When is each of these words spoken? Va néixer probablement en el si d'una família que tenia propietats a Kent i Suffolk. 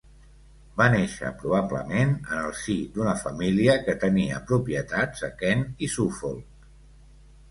Va 0.79 0.85
néixer 0.93 1.27
probablement 1.41 2.13
en 2.13 2.39
el 2.45 2.55
si 2.61 2.77
d'una 2.95 3.13
família 3.25 3.75
que 3.83 3.95
tenia 4.05 4.41
propietats 4.53 5.23
a 5.27 5.29
Kent 5.43 5.63
i 5.89 5.91
Suffolk. 5.97 6.67